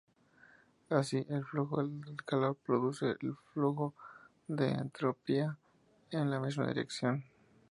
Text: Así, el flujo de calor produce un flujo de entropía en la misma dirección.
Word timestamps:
Así, 0.89 1.23
el 1.29 1.45
flujo 1.45 1.83
de 1.83 2.15
calor 2.25 2.55
produce 2.65 3.17
un 3.21 3.37
flujo 3.53 3.93
de 4.47 4.71
entropía 4.71 5.59
en 6.09 6.31
la 6.31 6.39
misma 6.39 6.65
dirección. 6.65 7.23